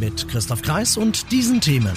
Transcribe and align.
Mit 0.00 0.28
Christoph 0.28 0.62
Kreis 0.62 0.96
und 0.96 1.30
diesen 1.30 1.60
Themen. 1.60 1.92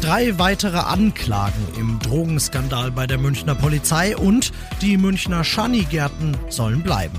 Drei 0.00 0.38
weitere 0.38 0.78
Anklagen 0.78 1.60
im 1.78 1.98
Drogenskandal 1.98 2.90
bei 2.90 3.06
der 3.06 3.18
Münchner 3.18 3.54
Polizei 3.54 4.16
und 4.16 4.52
die 4.80 4.96
Münchner 4.96 5.44
Schanigärten 5.44 6.34
sollen 6.48 6.82
bleiben. 6.82 7.18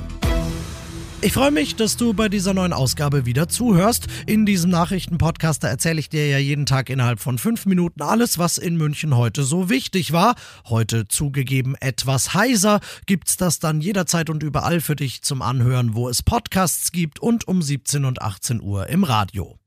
Ich 1.22 1.34
freue 1.34 1.52
mich, 1.52 1.76
dass 1.76 1.98
du 1.98 2.16
bei 2.16 2.30
dieser 2.30 2.56
neuen 2.56 2.74
Ausgabe 2.74 3.28
wieder 3.28 3.48
zuhörst. 3.48 4.08
In 4.26 4.48
diesem 4.48 4.72
Nachrichtenpodcast 4.72 5.64
erzähle 5.64 6.00
ich 6.00 6.10
dir 6.10 6.28
ja 6.28 6.40
jeden 6.40 6.66
Tag 6.66 6.90
innerhalb 6.90 7.20
von 7.20 7.38
fünf 7.38 7.68
Minuten 7.68 8.02
alles, 8.02 8.40
was 8.40 8.58
in 8.58 8.76
München 8.76 9.16
heute 9.16 9.44
so 9.44 9.70
wichtig 9.70 10.14
war. 10.14 10.34
Heute 10.68 11.08
zugegeben 11.08 11.76
etwas 11.80 12.34
heiser. 12.34 12.80
Gibt's 13.06 13.38
das 13.38 13.60
dann 13.60 13.82
jederzeit 13.82 14.32
und 14.32 14.42
überall 14.42 14.82
für 14.82 14.96
dich 14.96 15.22
zum 15.22 15.44
Anhören, 15.44 15.94
wo 15.94 16.10
es 16.10 16.24
Podcasts 16.24 16.92
gibt 16.92 17.20
und 17.20 17.48
um 17.48 17.62
17 17.62 18.04
und 18.04 18.20
18 18.24 18.64
Uhr 18.64 18.88
im 18.88 19.04
Radio. 19.04 19.60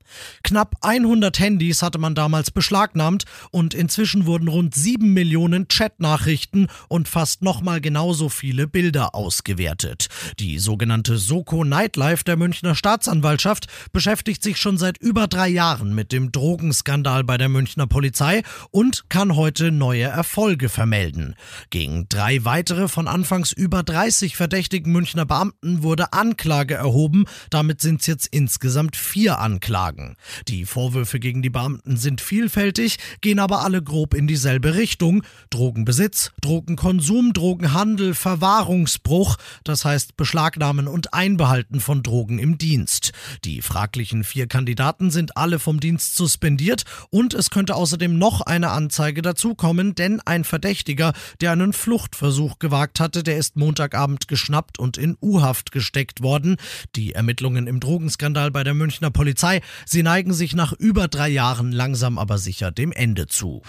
Knapp 0.42 0.76
100 0.80 1.38
Handys 1.38 1.82
hatte 1.82 1.98
man 1.98 2.14
damals 2.14 2.50
beschlagnahmt 2.50 3.24
und 3.50 3.74
inzwischen 3.74 4.26
wurden 4.26 4.48
rund 4.48 4.74
7 4.74 5.12
Millionen 5.12 5.68
Chatnachrichten 5.68 6.68
und 6.88 7.08
fast 7.08 7.42
nochmal 7.42 7.80
genauso 7.80 8.28
viele 8.28 8.66
Bilder 8.66 9.14
ausgewertet. 9.14 10.08
Die 10.38 10.58
sogenannte 10.58 11.18
Soko 11.18 11.64
Nightlife 11.64 12.24
der 12.24 12.36
Münchner 12.36 12.74
Staatsanwaltschaft 12.74 13.66
beschäftigt 13.92 14.42
sich 14.42 14.56
schon 14.56 14.78
seit 14.78 14.98
über 14.98 15.28
drei 15.28 15.48
Jahren 15.48 15.94
mit 15.94 16.12
dem 16.12 16.32
Drogenskandal 16.32 17.24
bei 17.24 17.38
der 17.38 17.48
Münchner 17.48 17.86
Polizei 17.86 18.42
und 18.70 19.08
kann 19.08 19.36
heute 19.36 19.70
neue 19.70 20.04
Erfolge 20.04 20.68
vermelden. 20.68 21.36
Gegen 21.70 22.08
drei 22.08 22.44
weitere 22.44 22.88
von 22.88 23.08
anfangs 23.08 23.52
über 23.52 23.82
30 23.82 24.36
verdächtigen 24.36 24.92
Münchner 24.92 25.26
Beamten 25.26 25.82
wurde 25.82 26.12
Anklage 26.12 26.74
erhoben. 26.74 27.26
Damit 27.50 27.80
sind 27.80 28.00
es 28.00 28.06
jetzt 28.06 28.26
insgesamt 28.30 28.96
vier 28.96 29.38
Anklagen 29.38 29.99
sagen. 30.00 30.16
Die 30.48 30.64
Vorwürfe 30.64 31.20
gegen 31.20 31.42
die 31.42 31.50
Beamten 31.50 31.96
sind 31.96 32.20
vielfältig, 32.20 32.98
gehen 33.20 33.38
aber 33.38 33.62
alle 33.62 33.82
grob 33.82 34.14
in 34.14 34.26
dieselbe 34.26 34.74
Richtung. 34.74 35.22
Drogenbesitz, 35.50 36.32
Drogenkonsum, 36.40 37.32
Drogenhandel, 37.32 38.14
Verwahrungsbruch, 38.14 39.36
das 39.64 39.84
heißt 39.84 40.16
Beschlagnahmen 40.16 40.88
und 40.88 41.14
Einbehalten 41.14 41.80
von 41.80 42.02
Drogen 42.02 42.38
im 42.38 42.58
Dienst. 42.58 43.12
Die 43.44 43.62
fraglichen 43.62 44.24
vier 44.24 44.46
Kandidaten 44.46 45.10
sind 45.10 45.36
alle 45.36 45.58
vom 45.58 45.80
Dienst 45.80 46.16
suspendiert 46.16 46.84
und 47.10 47.34
es 47.34 47.50
könnte 47.50 47.74
außerdem 47.74 48.16
noch 48.16 48.40
eine 48.40 48.70
Anzeige 48.70 49.22
dazukommen, 49.22 49.94
denn 49.94 50.20
ein 50.20 50.44
Verdächtiger, 50.44 51.12
der 51.40 51.52
einen 51.52 51.72
Fluchtversuch 51.72 52.58
gewagt 52.58 53.00
hatte, 53.00 53.22
der 53.22 53.36
ist 53.36 53.56
Montagabend 53.56 54.28
geschnappt 54.28 54.78
und 54.78 54.96
in 54.96 55.16
U-Haft 55.22 55.72
gesteckt 55.72 56.22
worden. 56.22 56.56
Die 56.96 57.12
Ermittlungen 57.12 57.66
im 57.66 57.80
Drogenskandal 57.80 58.50
bei 58.50 58.64
der 58.64 58.74
Münchner 58.74 59.10
Polizei 59.10 59.60
Sie 59.92 60.04
neigen 60.04 60.32
sich 60.32 60.54
nach 60.54 60.72
über 60.72 61.08
drei 61.08 61.28
Jahren 61.28 61.72
langsam 61.72 62.16
aber 62.16 62.38
sicher 62.38 62.70
dem 62.70 62.92
Ende 62.92 63.26
zu. 63.26 63.60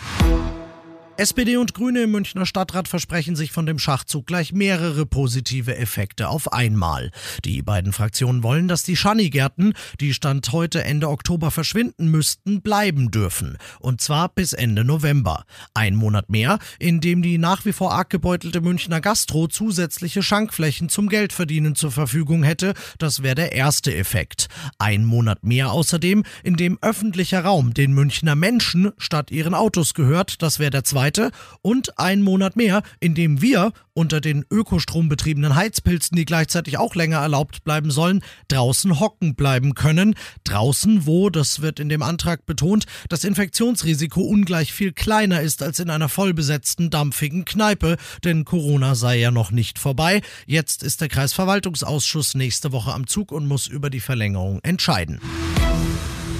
SPD 1.17 1.57
und 1.57 1.73
Grüne 1.73 2.03
im 2.03 2.11
Münchner 2.11 2.45
Stadtrat 2.45 2.87
versprechen 2.87 3.35
sich 3.35 3.51
von 3.51 3.65
dem 3.65 3.77
Schachzug 3.77 4.25
gleich 4.25 4.53
mehrere 4.53 5.05
positive 5.05 5.75
Effekte 5.75 6.29
auf 6.29 6.53
einmal. 6.53 7.11
Die 7.43 7.61
beiden 7.61 7.91
Fraktionen 7.91 8.43
wollen, 8.43 8.67
dass 8.67 8.83
die 8.83 8.95
Schanigärten, 8.95 9.73
die 9.99 10.13
Stand 10.13 10.51
heute 10.51 10.83
Ende 10.83 11.09
Oktober 11.09 11.51
verschwinden 11.51 12.07
müssten, 12.07 12.61
bleiben 12.61 13.11
dürfen. 13.11 13.57
Und 13.79 13.99
zwar 14.01 14.29
bis 14.29 14.53
Ende 14.53 14.85
November. 14.85 15.43
Ein 15.73 15.95
Monat 15.95 16.29
mehr, 16.29 16.59
in 16.79 17.01
dem 17.01 17.21
die 17.21 17.37
nach 17.37 17.65
wie 17.65 17.73
vor 17.73 17.93
arg 17.93 18.09
gebeutelte 18.09 18.61
Münchner 18.61 19.01
Gastro 19.01 19.47
zusätzliche 19.47 20.23
Schankflächen 20.23 20.87
zum 20.87 21.09
Geldverdienen 21.09 21.75
zur 21.75 21.91
Verfügung 21.91 22.43
hätte. 22.43 22.73
Das 22.97 23.21
wäre 23.21 23.35
der 23.35 23.51
erste 23.51 23.93
Effekt. 23.93 24.47
Ein 24.79 25.03
Monat 25.05 25.43
mehr 25.43 25.71
außerdem, 25.71 26.23
in 26.43 26.55
dem 26.55 26.79
öffentlicher 26.81 27.43
Raum 27.43 27.73
den 27.73 27.93
Münchner 27.93 28.35
Menschen 28.35 28.91
statt 28.97 29.29
ihren 29.29 29.53
Autos 29.53 29.93
gehört. 29.93 30.41
Das 30.41 30.57
wäre 30.57 30.71
der 30.71 30.85
zweite 30.85 31.00
Seite 31.01 31.31
und 31.63 31.97
einen 31.97 32.21
Monat 32.21 32.55
mehr, 32.55 32.83
in 32.99 33.15
dem 33.15 33.41
wir 33.41 33.73
unter 33.93 34.21
den 34.21 34.45
ökostrombetriebenen 34.51 35.55
Heizpilzen, 35.55 36.15
die 36.15 36.25
gleichzeitig 36.25 36.77
auch 36.77 36.93
länger 36.93 37.17
erlaubt 37.17 37.63
bleiben 37.63 37.89
sollen, 37.89 38.23
draußen 38.49 38.99
hocken 38.99 39.33
bleiben 39.33 39.73
können. 39.73 40.13
Draußen, 40.43 41.07
wo, 41.07 41.31
das 41.31 41.61
wird 41.61 41.79
in 41.79 41.89
dem 41.89 42.03
Antrag 42.03 42.45
betont, 42.45 42.85
das 43.09 43.23
Infektionsrisiko 43.23 44.21
ungleich 44.21 44.73
viel 44.73 44.93
kleiner 44.93 45.41
ist 45.41 45.63
als 45.63 45.79
in 45.79 45.89
einer 45.89 46.07
vollbesetzten, 46.07 46.91
dampfigen 46.91 47.45
Kneipe, 47.45 47.97
denn 48.23 48.45
Corona 48.45 48.93
sei 48.93 49.17
ja 49.17 49.31
noch 49.31 49.49
nicht 49.49 49.79
vorbei. 49.79 50.21
Jetzt 50.45 50.83
ist 50.83 51.01
der 51.01 51.09
Kreisverwaltungsausschuss 51.09 52.35
nächste 52.35 52.71
Woche 52.71 52.93
am 52.93 53.07
Zug 53.07 53.31
und 53.31 53.47
muss 53.47 53.65
über 53.65 53.89
die 53.89 54.01
Verlängerung 54.01 54.59
entscheiden. 54.61 55.19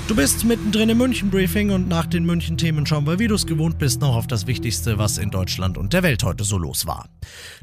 Du 0.08 0.18
bist 0.18 0.44
mittendrin 0.44 0.90
im 0.90 0.98
München-Briefing 0.98 1.70
und 1.70 1.88
nach 1.88 2.06
den 2.06 2.26
München-Themen 2.26 2.86
schauen 2.86 3.08
wir, 3.08 3.18
wie 3.18 3.28
du 3.28 3.36
es 3.36 3.46
gewohnt 3.46 3.80
bist, 3.80 4.02
noch 4.02 4.16
auf 4.18 4.28
das 4.28 4.46
Wichtigste, 4.46 4.98
was 4.98 5.18
in 5.18 5.30
Deutschland 5.32 5.78
und 5.78 5.94
der 5.94 6.04
Welt 6.04 6.24
heute 6.24 6.44
so 6.44 6.58
los 6.58 6.86
war. 6.86 7.08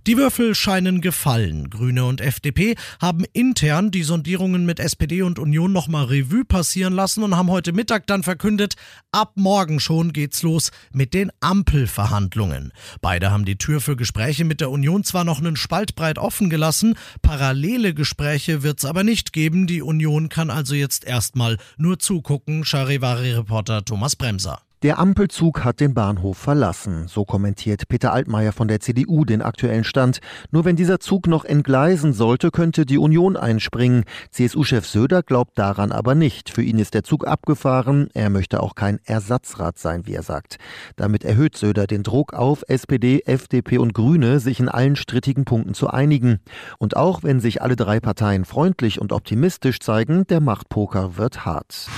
Die 0.06 0.16
Würfel 0.16 0.54
scheinen 0.54 1.02
gefallen. 1.02 1.68
Grüne 1.68 2.06
und 2.06 2.22
FDP 2.22 2.76
haben 3.02 3.24
intern 3.34 3.90
die 3.90 4.02
Sondierungen 4.02 4.64
mit 4.64 4.80
SPD 4.80 5.20
und 5.20 5.38
Union 5.38 5.72
nochmal 5.72 6.06
Revue 6.06 6.46
passieren 6.46 6.94
lassen 6.94 7.22
und 7.22 7.36
haben 7.36 7.50
heute 7.50 7.74
Mittag 7.74 8.06
dann 8.06 8.22
verkündet, 8.22 8.76
ab 9.12 9.32
morgen 9.34 9.78
schon 9.78 10.14
geht's 10.14 10.42
los 10.42 10.70
mit 10.90 11.12
den 11.12 11.30
Ampelverhandlungen. 11.40 12.72
Beide 13.02 13.30
haben 13.30 13.44
die 13.44 13.58
Tür 13.58 13.82
für 13.82 13.96
Gespräche 13.96 14.46
mit 14.46 14.62
der 14.62 14.70
Union 14.70 15.04
zwar 15.04 15.24
noch 15.24 15.38
einen 15.38 15.56
Spalt 15.56 15.94
breit 15.94 16.16
offen 16.16 16.48
gelassen, 16.48 16.94
parallele 17.20 17.92
Gespräche 17.92 18.62
wird's 18.62 18.86
aber 18.86 19.04
nicht 19.04 19.34
geben. 19.34 19.66
Die 19.66 19.82
Union 19.82 20.30
kann 20.30 20.48
also 20.48 20.74
jetzt 20.74 21.04
erstmal 21.04 21.58
nur 21.76 21.98
zugucken 21.98 22.27
gucken, 22.28 22.62
Charivari-Reporter 22.62 23.84
Thomas 23.84 24.14
Bremser. 24.14 24.67
Der 24.84 25.00
Ampelzug 25.00 25.64
hat 25.64 25.80
den 25.80 25.92
Bahnhof 25.92 26.38
verlassen, 26.38 27.08
so 27.08 27.24
kommentiert 27.24 27.88
Peter 27.88 28.12
Altmaier 28.12 28.52
von 28.52 28.68
der 28.68 28.78
CDU 28.78 29.24
den 29.24 29.42
aktuellen 29.42 29.82
Stand. 29.82 30.20
Nur 30.52 30.64
wenn 30.64 30.76
dieser 30.76 31.00
Zug 31.00 31.26
noch 31.26 31.44
entgleisen 31.44 32.12
sollte, 32.12 32.52
könnte 32.52 32.86
die 32.86 32.98
Union 32.98 33.36
einspringen. 33.36 34.04
CSU-Chef 34.30 34.86
Söder 34.86 35.24
glaubt 35.24 35.58
daran 35.58 35.90
aber 35.90 36.14
nicht. 36.14 36.50
Für 36.50 36.62
ihn 36.62 36.78
ist 36.78 36.94
der 36.94 37.02
Zug 37.02 37.26
abgefahren. 37.26 38.08
Er 38.14 38.30
möchte 38.30 38.62
auch 38.62 38.76
kein 38.76 39.00
Ersatzrad 39.04 39.78
sein, 39.78 40.06
wie 40.06 40.14
er 40.14 40.22
sagt. 40.22 40.58
Damit 40.94 41.24
erhöht 41.24 41.56
Söder 41.56 41.88
den 41.88 42.04
Druck 42.04 42.32
auf 42.32 42.62
SPD, 42.68 43.22
FDP 43.26 43.78
und 43.78 43.94
Grüne, 43.94 44.38
sich 44.38 44.60
in 44.60 44.68
allen 44.68 44.94
strittigen 44.94 45.44
Punkten 45.44 45.74
zu 45.74 45.88
einigen. 45.88 46.38
Und 46.78 46.96
auch 46.96 47.24
wenn 47.24 47.40
sich 47.40 47.62
alle 47.62 47.74
drei 47.74 47.98
Parteien 47.98 48.44
freundlich 48.44 49.00
und 49.00 49.12
optimistisch 49.12 49.80
zeigen, 49.80 50.24
der 50.28 50.38
Machtpoker 50.38 51.16
wird 51.16 51.44
hart. 51.44 51.88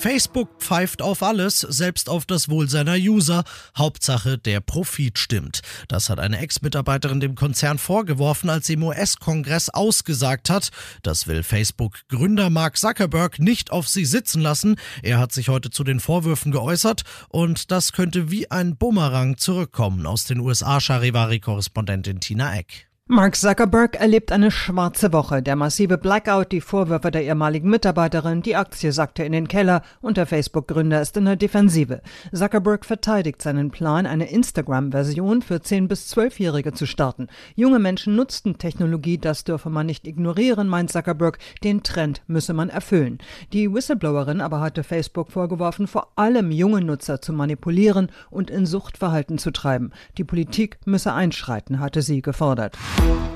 Facebook 0.00 0.48
pfeift 0.60 1.02
auf 1.02 1.22
alles, 1.22 1.60
selbst 1.60 2.08
auf 2.08 2.24
das 2.24 2.48
Wohl 2.48 2.70
seiner 2.70 2.94
User. 2.94 3.44
Hauptsache, 3.76 4.38
der 4.38 4.60
Profit 4.60 5.18
stimmt. 5.18 5.60
Das 5.88 6.08
hat 6.08 6.18
eine 6.18 6.38
Ex-Mitarbeiterin 6.38 7.20
dem 7.20 7.34
Konzern 7.34 7.76
vorgeworfen, 7.76 8.48
als 8.48 8.66
sie 8.66 8.72
im 8.72 8.82
US-Kongress 8.82 9.68
ausgesagt 9.68 10.48
hat. 10.48 10.70
Das 11.02 11.26
will 11.26 11.42
Facebook-Gründer 11.42 12.48
Mark 12.48 12.78
Zuckerberg 12.78 13.40
nicht 13.40 13.72
auf 13.72 13.88
sie 13.88 14.06
sitzen 14.06 14.40
lassen. 14.40 14.76
Er 15.02 15.18
hat 15.18 15.32
sich 15.32 15.50
heute 15.50 15.68
zu 15.68 15.84
den 15.84 16.00
Vorwürfen 16.00 16.50
geäußert 16.50 17.02
und 17.28 17.70
das 17.70 17.92
könnte 17.92 18.30
wie 18.30 18.50
ein 18.50 18.76
Bumerang 18.76 19.36
zurückkommen 19.36 20.06
aus 20.06 20.24
den 20.24 20.40
USA. 20.40 20.80
Charivari-Korrespondentin 20.80 22.20
Tina 22.20 22.56
Eck. 22.56 22.89
Mark 23.12 23.34
Zuckerberg 23.34 23.96
erlebt 23.96 24.30
eine 24.30 24.52
schwarze 24.52 25.12
Woche. 25.12 25.42
Der 25.42 25.56
massive 25.56 25.98
Blackout, 25.98 26.52
die 26.52 26.60
Vorwürfe 26.60 27.10
der 27.10 27.24
ehemaligen 27.24 27.68
Mitarbeiterin, 27.68 28.40
die 28.40 28.54
Aktie 28.54 28.92
sackte 28.92 29.24
in 29.24 29.32
den 29.32 29.48
Keller 29.48 29.82
und 30.00 30.16
der 30.16 30.26
Facebook-Gründer 30.26 31.02
ist 31.02 31.16
in 31.16 31.24
der 31.24 31.34
Defensive. 31.34 32.02
Zuckerberg 32.32 32.84
verteidigt 32.84 33.42
seinen 33.42 33.72
Plan, 33.72 34.06
eine 34.06 34.30
Instagram-Version 34.30 35.42
für 35.42 35.56
10- 35.56 35.88
bis 35.88 36.14
12-Jährige 36.14 36.72
zu 36.72 36.86
starten. 36.86 37.26
Junge 37.56 37.80
Menschen 37.80 38.14
nutzten 38.14 38.58
Technologie, 38.58 39.18
das 39.18 39.42
dürfe 39.42 39.70
man 39.70 39.86
nicht 39.86 40.06
ignorieren, 40.06 40.68
meint 40.68 40.92
Zuckerberg. 40.92 41.40
Den 41.64 41.82
Trend 41.82 42.22
müsse 42.28 42.52
man 42.52 42.68
erfüllen. 42.68 43.18
Die 43.52 43.74
Whistleblowerin 43.74 44.40
aber 44.40 44.60
hatte 44.60 44.84
Facebook 44.84 45.32
vorgeworfen, 45.32 45.88
vor 45.88 46.12
allem 46.14 46.52
junge 46.52 46.80
Nutzer 46.80 47.20
zu 47.20 47.32
manipulieren 47.32 48.12
und 48.30 48.50
in 48.50 48.66
Suchtverhalten 48.66 49.38
zu 49.38 49.50
treiben. 49.50 49.90
Die 50.16 50.22
Politik 50.22 50.78
müsse 50.84 51.12
einschreiten, 51.12 51.80
hatte 51.80 52.02
sie 52.02 52.22
gefordert. 52.22 52.78
you 53.02 53.29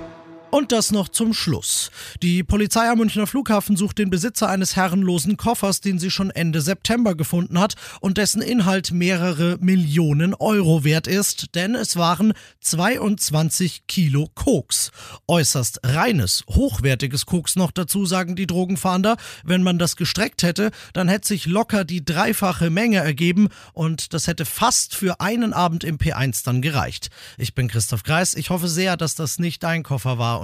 Und 0.55 0.71
das 0.71 0.93
noch 0.93 1.09
zum 1.09 1.35
Schluss. 1.35 1.91
Die 2.23 2.45
Polizei 2.45 2.89
am 2.89 2.99
Münchner 2.99 3.27
Flughafen 3.27 3.77
sucht 3.77 3.99
den 3.99 4.09
Besitzer 4.09 4.49
eines 4.49 4.77
herrenlosen 4.77 5.37
Koffers, 5.37 5.81
den 5.81 5.99
sie 5.99 6.12
schon 6.12 6.31
Ende 6.31 6.61
September 6.61 7.17
gefunden 7.17 7.59
hat 7.59 7.75
und 8.01 8.19
dessen 8.19 8.41
Inhalt 8.41 8.93
mehrere 8.93 9.59
Millionen 9.59 10.33
Euro 10.33 10.85
wert 10.85 11.09
ist, 11.09 11.56
denn 11.56 11.75
es 11.75 11.97
waren 11.97 12.35
22 12.61 13.89
Kilo 13.89 14.31
Koks. 14.33 14.93
Äußerst 15.27 15.81
reines, 15.83 16.45
hochwertiges 16.49 17.27
Koks 17.27 17.56
noch 17.56 17.73
dazu, 17.73 18.06
sagen 18.06 18.37
die 18.37 18.47
Drogenfahnder. 18.47 19.17
Wenn 19.43 19.65
man 19.65 19.81
das 19.81 19.97
gestreckt 19.97 20.45
hätte, 20.45 20.71
dann 20.93 21.09
hätte 21.09 21.27
sich 21.27 21.47
locker 21.47 21.85
die 21.85 22.05
dreifache 22.05 22.71
Menge 22.71 22.99
ergeben 22.99 23.49
und 23.73 24.15
das 24.15 24.29
hätte 24.29 24.45
fast 24.45 24.95
für 24.95 25.21
einen 25.21 25.53
Abend 25.53 25.83
im 25.83 25.99
P1 25.99 26.45
dann 26.45 26.62
gereicht. 26.62 27.11
Ich 27.39 27.56
bin 27.56 27.67
Christoph 27.67 28.05
Kreis. 28.05 28.37
Ich 28.37 28.51
hoffe 28.51 28.69
sehr, 28.69 28.97
dass 28.97 29.17
das 29.17 29.41
nicht 29.41 29.65
dein 29.65 29.83
Koffer 29.83 30.17
war 30.17 30.44